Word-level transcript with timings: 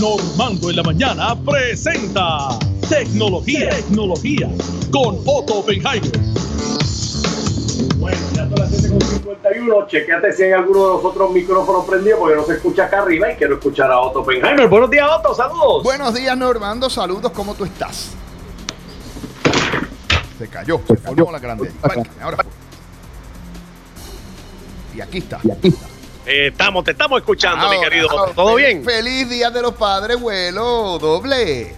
Normando 0.00 0.70
en 0.70 0.76
la 0.76 0.82
mañana 0.82 1.36
presenta 1.44 2.58
Tecnología, 2.88 3.68
Tecnología 3.68 4.48
con 4.90 5.18
Otto 5.26 5.58
Oppenheimer. 5.58 6.10
Bueno, 7.98 8.18
ya 8.32 8.48
son 8.48 8.58
las 8.58 8.70
7.51. 8.72 9.86
Chequeate 9.88 10.32
si 10.32 10.44
hay 10.44 10.52
alguno 10.52 10.86
de 10.86 10.94
los 10.94 11.04
otros 11.04 11.30
micrófonos 11.32 11.84
prendidos 11.84 12.18
porque 12.18 12.34
no 12.34 12.44
se 12.46 12.54
escucha 12.54 12.86
acá 12.86 13.02
arriba 13.02 13.30
y 13.30 13.36
quiero 13.36 13.56
escuchar 13.56 13.90
a 13.90 14.00
Otto 14.00 14.20
Oppenheimer. 14.20 14.68
Buenos 14.68 14.88
días, 14.88 15.06
Otto. 15.18 15.34
Saludos. 15.34 15.82
Buenos 15.82 16.14
días, 16.14 16.34
Normando. 16.34 16.88
Saludos. 16.88 17.30
¿Cómo 17.32 17.54
tú 17.54 17.66
estás? 17.66 18.12
Se 20.38 20.48
cayó. 20.48 20.80
Se 20.88 20.96
cayó 20.96 21.30
la 21.30 21.38
grande. 21.38 21.70
Ahora. 22.22 22.38
Y 24.96 25.00
aquí 25.02 25.18
está. 25.18 25.40
Y 25.44 25.50
aquí 25.50 25.68
está. 25.68 25.99
Eh, 26.30 26.46
estamos, 26.48 26.84
te 26.84 26.92
estamos 26.92 27.18
escuchando, 27.20 27.68
mi 27.68 27.80
querido 27.80 28.08
ahora, 28.10 28.32
¿Todo 28.32 28.54
bien? 28.54 28.84
Feliz 28.84 29.28
Día 29.28 29.50
de 29.50 29.62
los 29.62 29.74
Padres, 29.74 30.20
vuelo 30.20 30.98
doble. 31.00 31.74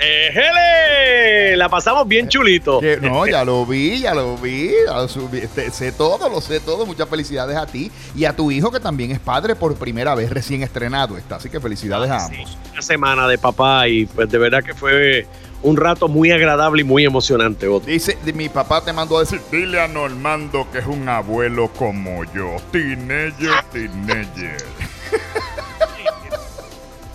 Eh. 0.00 1.54
La 1.56 1.68
pasamos 1.68 2.06
bien 2.06 2.28
chulito. 2.28 2.80
Que- 2.80 2.98
no, 2.98 3.26
ya 3.26 3.44
lo 3.44 3.64
vi, 3.66 3.98
ya 4.00 4.14
lo 4.14 4.36
vi, 4.36 4.70
ya 4.86 4.92
lo 4.94 5.08
subí. 5.08 5.40
Sé 5.72 5.90
todo, 5.92 6.28
lo 6.28 6.40
sé 6.40 6.60
todo. 6.60 6.86
Muchas 6.86 7.08
felicidades 7.08 7.56
a 7.56 7.66
ti 7.66 7.90
y 8.14 8.24
a 8.26 8.36
tu 8.36 8.50
hijo 8.50 8.70
que 8.70 8.78
también 8.78 9.10
es 9.10 9.18
padre 9.18 9.56
por 9.56 9.74
primera 9.76 10.14
vez, 10.14 10.30
recién 10.30 10.62
estrenado 10.62 11.16
está. 11.16 11.36
Así 11.36 11.48
que 11.48 11.58
felicidades 11.58 12.10
a 12.10 12.20
Sí, 12.28 12.34
ambos. 12.36 12.58
una 12.72 12.82
semana 12.82 13.26
de 13.26 13.38
papá 13.38 13.88
y 13.88 14.04
pues 14.06 14.28
de 14.30 14.38
verdad 14.38 14.62
que 14.62 14.74
fue 14.74 15.26
un 15.62 15.76
rato 15.76 16.08
muy 16.08 16.30
agradable 16.30 16.82
y 16.82 16.84
muy 16.84 17.04
emocionante, 17.04 17.68
Otto. 17.68 17.86
Dice, 17.86 18.16
mi 18.34 18.48
papá 18.48 18.84
te 18.84 18.92
mandó 18.92 19.16
a 19.16 19.20
decir, 19.20 19.40
Dile 19.50 19.80
a 19.80 19.88
Normando 19.88 20.66
que 20.70 20.78
es 20.78 20.86
un 20.86 21.08
abuelo 21.08 21.68
como 21.76 22.24
yo. 22.32 22.56
Teenager, 22.72 23.62
teenager. 23.72 24.56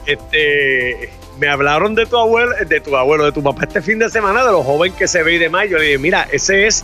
Este, 0.06 1.14
me 1.40 1.48
hablaron 1.48 1.96
de 1.96 2.06
tu 2.06 2.18
abuelo, 2.18 2.54
de 2.68 2.82
tu 2.82 2.96
abuelo, 2.98 3.24
de 3.24 3.32
tu 3.32 3.42
papá 3.42 3.64
este 3.64 3.82
fin 3.82 4.00
de 4.00 4.10
semana, 4.10 4.44
de 4.44 4.52
lo 4.52 4.62
joven 4.62 4.92
que 4.94 5.08
se 5.08 5.24
ve 5.24 5.36
y 5.36 5.38
demás. 5.38 5.70
Yo 5.70 5.78
le 5.78 5.86
dije, 5.86 5.98
mira, 5.98 6.28
ese 6.32 6.68
es 6.68 6.84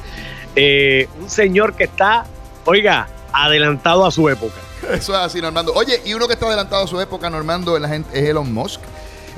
eh, 0.55 1.09
un 1.19 1.29
señor 1.29 1.75
que 1.75 1.83
está, 1.83 2.25
oiga, 2.63 3.09
adelantado 3.33 4.05
a 4.05 4.11
su 4.11 4.29
época. 4.29 4.55
Eso 4.93 5.13
es 5.13 5.19
así, 5.19 5.41
Normando. 5.41 5.73
Oye, 5.73 6.01
y 6.05 6.13
uno 6.13 6.27
que 6.27 6.33
está 6.33 6.47
adelantado 6.47 6.85
a 6.85 6.87
su 6.87 6.99
época, 7.01 7.29
Normando, 7.29 7.77
es 7.77 8.05
Elon 8.13 8.53
Musk, 8.53 8.81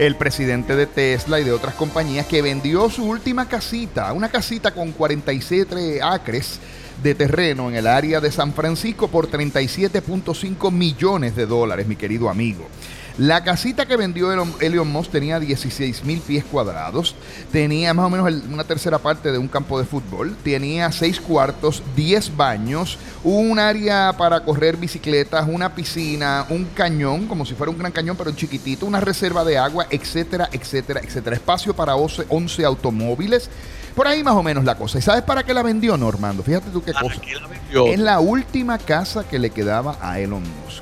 el 0.02 0.16
presidente 0.16 0.76
de 0.76 0.88
Tesla 0.88 1.40
y 1.40 1.44
de 1.44 1.52
otras 1.52 1.76
compañías, 1.76 2.26
que 2.26 2.42
vendió 2.42 2.90
su 2.90 3.04
última 3.04 3.48
casita, 3.48 4.12
una 4.14 4.30
casita 4.30 4.72
con 4.72 4.94
47 4.94 6.02
acres 6.02 6.60
de 7.04 7.14
terreno 7.14 7.70
en 7.70 7.76
el 7.76 7.86
área 7.86 8.20
de 8.20 8.32
San 8.32 8.52
Francisco 8.52 9.10
por 9.10 9.30
37.5 9.30 10.72
millones 10.72 11.36
de 11.36 11.46
dólares, 11.46 11.86
mi 11.86 11.98
querido 11.98 12.32
amigo. 12.32 12.68
La 13.17 13.44
casita 13.44 13.86
que 13.86 13.98
vendió 13.98 14.31
Elon, 14.31 14.88
Musk 14.92 15.12
tenía 15.12 15.40
16 15.40 16.04
mil 16.06 16.20
pies 16.22 16.44
cuadrados, 16.45 17.16
tenía 17.52 17.94
más 17.94 18.06
o 18.06 18.09
menos 18.09 18.28
el- 18.28 18.44
una 18.52 18.64
tercera 18.64 18.98
parte 19.00 19.31
de 19.31 19.38
un 19.38 19.48
campo 19.48 19.78
de 19.78 19.86
fútbol, 19.86 20.36
tenía 20.44 20.92
6 20.92 21.20
cuartos, 21.20 21.84
10 21.95 22.36
baños, 22.36 22.98
un 23.23 23.59
área 23.59 24.14
para 24.17 24.44
correr 24.44 24.78
bicicletas, 24.78 25.45
una 25.48 25.76
piscina, 25.76 26.45
un 26.50 26.66
cañón, 26.73 27.28
como 27.28 27.45
si 27.45 27.54
fuera 27.54 27.70
un 27.72 27.78
gran 27.78 27.92
cañón, 27.92 28.16
pero 28.17 28.32
chiquitito, 28.32 28.86
una 28.86 29.02
reserva 29.02 29.44
de 29.44 29.58
agua, 29.58 29.86
etcétera, 29.89 30.50
etcétera, 30.52 31.02
etcétera. 31.04 31.36
Espacio 31.36 31.76
para 31.76 31.95
11, 31.95 32.23
11 32.30 32.66
automóviles. 32.66 33.50
Por 33.95 34.08
ahí 34.08 34.23
más 34.23 34.36
o 34.36 34.42
menos 34.42 34.64
la 34.64 34.76
cosa. 34.76 34.98
¿Y 35.00 35.02
sabes 35.02 35.22
para 35.23 35.44
qué 35.44 35.54
la 35.54 35.64
vendió 35.64 35.98
Normando? 35.98 36.44
Fíjate 36.44 36.70
tú 36.72 36.82
qué 36.82 36.94
¿Para 36.94 37.08
cosa. 37.09 37.20
qué 37.22 37.36
la 37.36 37.48
vendió? 37.48 37.88
Es 37.88 38.00
la 38.00 38.22
última 38.22 38.78
casa 38.78 39.28
que 39.28 39.38
le 39.38 39.50
quedaba 39.50 39.98
a 40.02 40.17
Elon 40.20 40.42
Musk. 40.64 40.82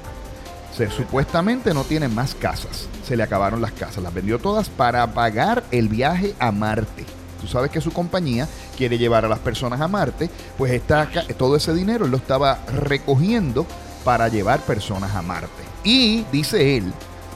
Supuestamente 0.87 1.73
no 1.73 1.83
tiene 1.83 2.07
más 2.07 2.35
casas. 2.35 2.87
Se 3.05 3.17
le 3.17 3.23
acabaron 3.23 3.61
las 3.61 3.73
casas. 3.73 4.03
Las 4.03 4.13
vendió 4.13 4.39
todas 4.39 4.69
para 4.69 5.13
pagar 5.13 5.63
el 5.71 5.89
viaje 5.89 6.35
a 6.39 6.51
Marte. 6.51 7.05
Tú 7.41 7.47
sabes 7.47 7.71
que 7.71 7.81
su 7.81 7.91
compañía 7.91 8.47
quiere 8.77 8.97
llevar 8.97 9.25
a 9.25 9.29
las 9.29 9.39
personas 9.39 9.81
a 9.81 9.87
Marte. 9.87 10.29
Pues 10.57 10.71
está 10.71 11.09
todo 11.37 11.55
ese 11.55 11.73
dinero 11.73 12.07
lo 12.07 12.17
estaba 12.17 12.59
recogiendo 12.67 13.65
para 14.03 14.27
llevar 14.27 14.61
personas 14.61 15.15
a 15.15 15.21
Marte. 15.21 15.63
Y 15.83 16.25
dice 16.31 16.77
él, 16.77 16.93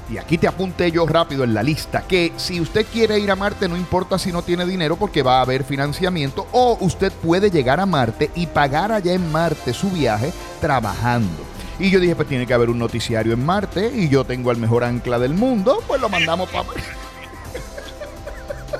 y 0.09 0.17
aquí 0.17 0.37
te 0.37 0.47
apunté 0.47 0.91
yo 0.91 1.05
rápido 1.05 1.43
en 1.43 1.53
la 1.53 1.63
lista, 1.63 2.01
que 2.01 2.33
si 2.35 2.59
usted 2.59 2.85
quiere 2.91 3.19
ir 3.19 3.31
a 3.31 3.35
Marte 3.35 3.69
no 3.69 3.77
importa 3.77 4.19
si 4.19 4.31
no 4.31 4.41
tiene 4.41 4.65
dinero 4.65 4.97
porque 4.97 5.23
va 5.23 5.39
a 5.39 5.41
haber 5.41 5.63
financiamiento 5.63 6.47
o 6.51 6.77
usted 6.81 7.11
puede 7.11 7.49
llegar 7.49 7.79
a 7.79 7.85
Marte 7.85 8.29
y 8.35 8.47
pagar 8.47 8.91
allá 8.91 9.13
en 9.13 9.31
Marte 9.31 9.73
su 9.73 9.89
viaje 9.89 10.33
trabajando. 10.59 11.52
Y 11.79 11.89
yo 11.89 11.99
dije, 11.99 12.15
pues 12.15 12.27
tiene 12.27 12.45
que 12.45 12.53
haber 12.53 12.69
un 12.69 12.79
noticiario 12.79 13.33
en 13.33 13.45
Marte 13.45 13.91
y 13.93 14.09
yo 14.09 14.23
tengo 14.23 14.51
el 14.51 14.57
mejor 14.57 14.83
ancla 14.83 15.19
del 15.19 15.33
mundo, 15.33 15.83
pues 15.87 15.99
lo 15.99 16.09
mandamos 16.09 16.49
para... 16.49 16.67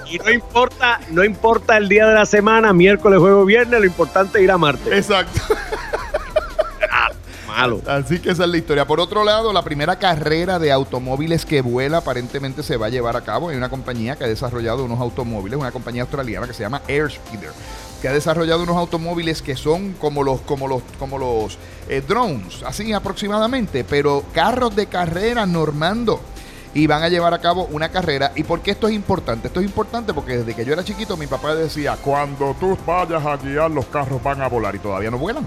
Y 0.09 0.18
no 0.20 0.31
importa, 0.31 1.00
no 1.09 1.24
importa 1.24 1.78
el 1.78 1.90
día 1.90 2.06
de 2.06 2.14
la 2.14 2.26
semana, 2.26 2.72
miércoles, 2.72 3.20
jueves, 3.20 3.46
viernes, 3.48 3.80
lo 3.80 3.86
importante 3.86 4.38
es 4.38 4.44
ir 4.44 4.52
a 4.52 4.58
Marte. 4.58 4.96
Exacto. 4.96 5.40
Ah, 6.92 7.09
malo. 7.48 7.81
Así 7.88 8.20
que 8.20 8.30
esa 8.30 8.44
es 8.44 8.50
la 8.50 8.58
historia. 8.58 8.86
Por 8.86 9.00
otro 9.00 9.24
lado, 9.24 9.52
la 9.52 9.64
primera 9.64 9.96
carrera 9.98 10.60
de 10.60 10.72
automóviles 10.72 11.46
que 11.46 11.62
vuela 11.62 11.98
aparentemente 11.98 12.62
se 12.62 12.78
va 12.78 12.86
a 12.88 12.90
llevar 12.90 13.16
a 13.18 13.22
cabo 13.22 13.50
en 13.50 13.58
una 13.58 13.70
compañía 13.70 14.16
que 14.16 14.25
ha 14.25 14.28
desarrollado 14.28 14.84
unos 14.86 15.00
automóviles, 15.00 15.60
una 15.60 15.72
compañía 15.72 16.04
australiana 16.04 16.46
que 16.46 16.54
se 16.54 16.62
llama 16.62 16.84
Airspeeder, 16.88 17.52
que 18.03 18.09
ha 18.09 18.12
desarrollado 18.14 18.64
unos 18.64 18.75
automóviles 18.75 19.41
que 19.41 19.56
son 19.56 19.94
como 19.94 20.24
los, 20.24 20.41
como 20.41 20.68
los, 20.68 20.84
como 21.00 21.18
los 21.18 21.58
eh, 21.88 22.03
drones, 22.06 22.62
así 22.66 22.91
aproximadamente, 22.91 23.86
pero 23.86 24.25
carros 24.34 24.75
de 24.75 24.88
carrera 24.88 25.46
normando. 25.46 26.19
Y 26.74 26.86
van 26.86 27.02
a 27.03 27.08
llevar 27.08 27.34
a 27.34 27.40
cabo 27.40 27.63
una 27.72 27.88
carrera. 27.90 28.34
¿Y 28.36 28.44
por 28.44 28.59
qué 28.59 28.72
esto 28.72 28.90
es 28.90 28.94
importante? 28.94 29.47
Esto 29.47 29.62
es 29.62 29.66
importante 29.66 30.13
porque 30.13 30.40
desde 30.40 30.53
que 30.53 30.66
yo 30.66 30.74
era 30.74 30.84
chiquito 30.84 31.16
mi 31.16 31.28
papá 31.28 31.56
decía, 31.56 31.96
Cuando 32.03 32.53
tú 32.59 32.78
vayas 32.86 33.25
a 33.25 33.38
guiar, 33.38 33.72
los 33.72 33.86
carros 33.86 34.22
van 34.22 34.42
a 34.42 34.50
volar. 34.50 34.75
y 34.75 34.80
todavía 34.80 35.09
no 35.09 35.18
vuelan. 35.18 35.46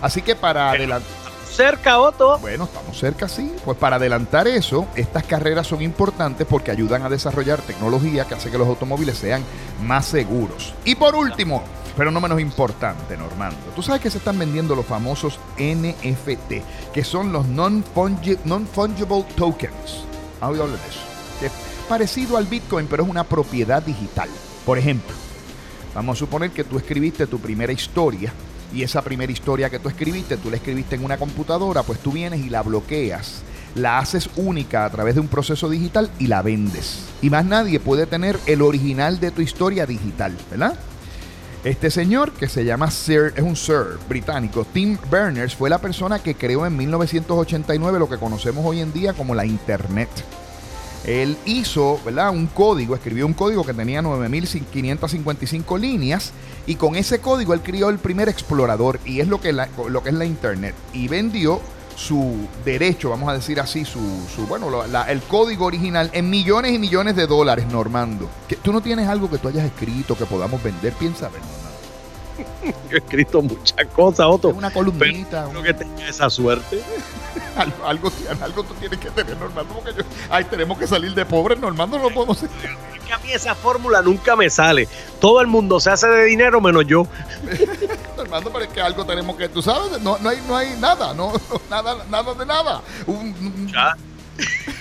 Así 0.00 0.22
que 0.22 0.34
para 0.34 0.70
adelantar... 0.70 1.10
Cerca, 1.50 1.98
Otto. 1.98 2.38
Bueno, 2.38 2.64
estamos 2.64 2.98
cerca, 2.98 3.28
sí. 3.28 3.52
Pues 3.62 3.76
para 3.76 3.96
adelantar 3.96 4.48
eso, 4.48 4.86
estas 4.94 5.24
carreras 5.24 5.66
son 5.66 5.82
importantes 5.82 6.46
porque 6.48 6.70
ayudan 6.70 7.02
a 7.02 7.10
desarrollar 7.10 7.60
tecnología 7.60 8.24
que 8.24 8.36
hace 8.36 8.50
que 8.50 8.56
los 8.56 8.68
automóviles 8.68 9.18
sean 9.18 9.44
más 9.82 10.06
seguros. 10.06 10.72
Y 10.84 10.94
por 10.94 11.14
último, 11.16 11.62
pero 11.96 12.10
no 12.10 12.20
menos 12.20 12.40
importante, 12.40 13.16
Normando, 13.16 13.56
tú 13.74 13.82
sabes 13.82 14.00
que 14.00 14.10
se 14.10 14.18
están 14.18 14.38
vendiendo 14.38 14.74
los 14.74 14.86
famosos 14.86 15.38
NFT, 15.58 16.62
que 16.92 17.04
son 17.04 17.32
los 17.32 17.46
non-fungi- 17.46 18.38
non-fungible 18.44 19.24
tokens. 19.36 20.04
¿Has 20.40 20.50
oído 20.50 20.68
de 20.68 20.74
eso? 20.74 21.00
Es 21.46 21.52
parecido 21.88 22.36
al 22.36 22.46
Bitcoin, 22.46 22.86
pero 22.86 23.02
es 23.04 23.08
una 23.08 23.24
propiedad 23.24 23.82
digital. 23.82 24.28
Por 24.64 24.78
ejemplo, 24.78 25.14
Vamos 25.92 26.16
a 26.16 26.20
suponer 26.20 26.52
que 26.52 26.62
tú 26.62 26.78
escribiste 26.78 27.26
tu 27.26 27.40
primera 27.40 27.72
historia 27.72 28.32
y 28.72 28.84
esa 28.84 29.02
primera 29.02 29.32
historia 29.32 29.68
que 29.68 29.80
tú 29.80 29.88
escribiste, 29.88 30.36
tú 30.36 30.48
la 30.48 30.54
escribiste 30.54 30.94
en 30.94 31.04
una 31.04 31.16
computadora, 31.16 31.82
pues 31.82 31.98
tú 31.98 32.12
vienes 32.12 32.38
y 32.46 32.48
la 32.48 32.62
bloqueas, 32.62 33.42
la 33.74 33.98
haces 33.98 34.30
única 34.36 34.84
a 34.84 34.90
través 34.90 35.16
de 35.16 35.20
un 35.20 35.26
proceso 35.26 35.68
digital 35.68 36.08
y 36.20 36.28
la 36.28 36.42
vendes. 36.42 37.06
Y 37.22 37.30
más 37.30 37.44
nadie 37.44 37.80
puede 37.80 38.06
tener 38.06 38.38
el 38.46 38.62
original 38.62 39.18
de 39.18 39.32
tu 39.32 39.42
historia 39.42 39.84
digital, 39.84 40.36
¿verdad? 40.48 40.78
Este 41.62 41.90
señor, 41.90 42.32
que 42.32 42.48
se 42.48 42.64
llama 42.64 42.90
Sir, 42.90 43.34
es 43.36 43.42
un 43.42 43.54
Sir 43.54 43.98
británico, 44.08 44.64
Tim 44.72 44.96
Berners, 45.10 45.54
fue 45.54 45.68
la 45.68 45.76
persona 45.76 46.18
que 46.18 46.34
creó 46.34 46.64
en 46.64 46.74
1989 46.74 47.98
lo 47.98 48.08
que 48.08 48.16
conocemos 48.16 48.64
hoy 48.64 48.80
en 48.80 48.94
día 48.94 49.12
como 49.12 49.34
la 49.34 49.44
Internet. 49.44 50.08
Él 51.04 51.36
hizo, 51.44 52.00
¿verdad? 52.02 52.30
Un 52.30 52.46
código, 52.46 52.94
escribió 52.94 53.26
un 53.26 53.34
código 53.34 53.66
que 53.66 53.74
tenía 53.74 54.00
9555 54.00 55.76
líneas 55.76 56.32
y 56.66 56.76
con 56.76 56.96
ese 56.96 57.20
código 57.20 57.52
él 57.52 57.60
creó 57.60 57.90
el 57.90 57.98
primer 57.98 58.30
explorador 58.30 58.98
y 59.04 59.20
es 59.20 59.28
lo 59.28 59.38
que 59.42 59.50
es 59.50 60.14
la 60.14 60.24
internet 60.24 60.74
y 60.94 61.08
vendió 61.08 61.60
su 62.00 62.48
derecho, 62.64 63.10
vamos 63.10 63.28
a 63.28 63.34
decir 63.34 63.60
así, 63.60 63.84
su, 63.84 64.00
su 64.34 64.46
bueno, 64.46 64.86
la- 64.86 65.10
el 65.10 65.20
código 65.20 65.66
original 65.66 66.08
en 66.14 66.30
millones 66.30 66.72
y 66.72 66.78
millones 66.78 67.14
de 67.14 67.26
dólares, 67.26 67.66
Normando. 67.66 68.28
Que 68.48 68.56
tú 68.56 68.72
no 68.72 68.80
tienes 68.80 69.06
algo 69.08 69.28
que 69.30 69.36
tú 69.38 69.48
hayas 69.48 69.66
escrito 69.66 70.16
que 70.16 70.24
podamos 70.24 70.62
vender, 70.62 70.94
piensa 70.94 71.28
ver, 71.28 71.40
Normando. 71.42 71.70
Yo 72.90 72.96
he 72.96 72.98
escrito 73.00 73.42
muchas 73.42 73.86
cosas, 73.94 74.26
Otto. 74.28 74.48
Una 74.48 74.70
columnita, 74.72 75.44
Pero 75.46 75.58
un- 75.60 75.64
que 75.64 75.74
tenga 75.74 76.08
esa 76.08 76.30
suerte. 76.30 76.80
algo, 77.56 77.86
algo, 77.86 78.10
algo 78.42 78.62
tú 78.64 78.72
tienes 78.74 78.98
que 78.98 79.10
tener, 79.10 79.36
Normando, 79.36 79.74
porque 79.74 79.92
yo, 79.96 80.02
ay, 80.30 80.44
tenemos 80.44 80.78
que 80.78 80.86
salir 80.86 81.12
de 81.14 81.26
pobres, 81.26 81.60
Normando, 81.60 81.98
no 81.98 82.08
podemos 82.08 82.42
Es 82.42 82.48
que 83.06 83.12
a 83.12 83.18
mí 83.18 83.30
esa 83.32 83.54
fórmula 83.54 84.00
nunca 84.00 84.36
me 84.36 84.48
sale. 84.48 84.88
Todo 85.20 85.40
el 85.42 85.48
mundo 85.48 85.78
se 85.80 85.90
hace 85.90 86.06
de 86.08 86.24
dinero 86.24 86.60
menos 86.62 86.86
yo. 86.86 87.06
Pero 88.30 88.60
es 88.60 88.68
que 88.68 88.80
algo 88.80 89.04
tenemos 89.04 89.36
que, 89.36 89.48
tú 89.48 89.60
sabes, 89.62 90.00
no, 90.00 90.18
no 90.18 90.28
hay, 90.28 90.38
no 90.46 90.56
hay 90.56 90.76
nada, 90.78 91.12
no, 91.14 91.32
no, 91.32 91.60
nada, 91.70 91.96
nada 92.10 92.34
de 92.34 92.46
nada. 92.46 92.82
Un- 93.06 93.68
Ya. 93.72 93.96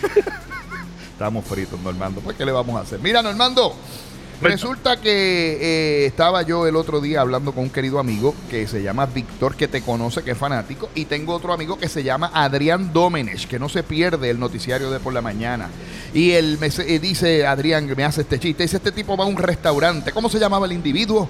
Estamos 1.14 1.46
fritos, 1.46 1.80
Normando. 1.82 2.22
Pues, 2.22 2.38
¿qué 2.38 2.46
le 2.46 2.52
vamos 2.52 2.78
a 2.78 2.82
hacer? 2.82 3.00
Mira, 3.00 3.22
Normando, 3.22 3.76
resulta 4.42 5.02
que 5.02 5.58
eh, 5.60 6.06
estaba 6.06 6.44
yo 6.44 6.66
el 6.66 6.78
otro 6.78 7.02
día 7.02 7.20
hablando 7.20 7.52
con 7.52 7.64
un 7.66 7.70
querido 7.70 8.00
amigo 8.00 8.34
que 8.50 8.68
se 8.68 8.82
llama 8.82 9.06
Víctor, 9.06 9.56
que 9.56 9.68
te 9.68 9.82
conoce, 9.82 10.24
que 10.24 10.32
es 10.32 10.38
fanático, 10.38 10.90
y 10.96 11.04
tengo 11.06 11.34
otro 11.34 11.52
amigo 11.52 11.78
que 11.78 11.90
se 11.90 12.04
llama 12.04 12.32
Adrián 12.34 12.94
Dómenes, 12.94 13.48
que 13.48 13.60
no 13.60 13.68
se 13.68 13.84
pierde 13.84 14.30
el 14.30 14.40
noticiario 14.40 14.90
de 14.92 15.02
por 15.02 15.12
la 15.14 15.22
mañana. 15.22 15.68
Y 16.14 16.32
él 16.32 16.58
me 16.62 16.68
eh, 16.68 17.00
dice, 17.00 17.46
Adrián, 17.46 17.94
me 17.98 18.06
hace 18.06 18.22
este 18.22 18.40
chiste, 18.40 18.64
dice, 18.64 18.78
este 18.78 18.94
tipo 18.94 19.18
va 19.18 19.26
a 19.26 19.28
un 19.28 19.36
restaurante. 19.36 20.14
¿Cómo 20.14 20.30
se 20.30 20.40
llamaba 20.40 20.68
el 20.68 20.72
individuo? 20.72 21.28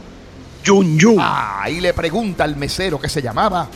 Yun 0.64 0.98
Yun. 0.98 1.18
Ah, 1.20 1.70
y 1.70 1.80
le 1.80 1.94
pregunta 1.94 2.44
al 2.44 2.56
mesero 2.56 3.00
que 3.00 3.10
se 3.10 3.22
llamaba. 3.22 3.68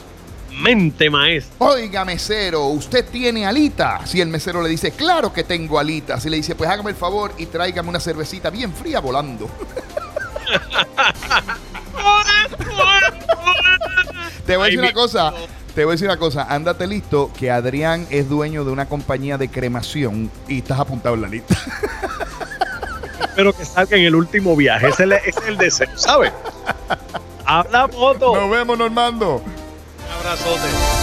Mente 0.61 1.09
maestra. 1.09 1.55
Oiga, 1.65 2.05
mesero, 2.05 2.67
¿usted 2.67 3.05
tiene 3.09 3.45
alitas? 3.45 4.13
Y 4.13 4.21
el 4.21 4.27
mesero 4.27 4.61
le 4.61 4.69
dice, 4.69 4.91
claro 4.91 5.33
que 5.33 5.43
tengo 5.43 5.79
alitas. 5.79 6.25
Y 6.25 6.29
le 6.29 6.37
dice, 6.37 6.55
pues 6.55 6.69
hágame 6.69 6.91
el 6.91 6.95
favor 6.95 7.33
y 7.37 7.47
tráigame 7.47 7.89
una 7.89 7.99
cervecita 7.99 8.49
bien 8.49 8.71
fría 8.73 8.99
volando. 8.99 9.49
Te 14.45 14.57
voy 14.57 14.63
a 14.63 14.65
decir 14.65 14.79
una 14.79 14.93
cosa. 14.93 15.33
Te 15.73 15.85
voy 15.85 15.91
a 15.91 15.93
decir 15.93 16.07
una 16.07 16.17
cosa. 16.17 16.45
Ándate 16.49 16.85
listo 16.85 17.31
que 17.37 17.49
Adrián 17.49 18.05
es 18.09 18.29
dueño 18.29 18.63
de 18.63 18.71
una 18.71 18.87
compañía 18.87 19.37
de 19.37 19.49
cremación 19.49 20.29
y 20.47 20.59
estás 20.59 20.79
apuntado 20.79 21.15
en 21.15 21.21
la 21.21 21.27
lista. 21.29 21.55
Espero 23.19 23.53
que 23.53 23.65
salga 23.65 23.97
en 23.97 24.05
el 24.05 24.15
último 24.15 24.55
viaje. 24.55 24.87
Ese 24.87 25.03
es 25.03 25.11
el, 25.11 25.13
ese 25.13 25.29
es 25.39 25.47
el 25.47 25.57
deseo, 25.57 25.89
¿sabes? 25.95 26.31
Habla, 27.45 27.87
moto. 27.87 28.35
Nos 28.35 28.49
vemos, 28.49 28.77
Normando. 28.77 29.35
Un 29.35 30.11
abrazote. 30.19 31.02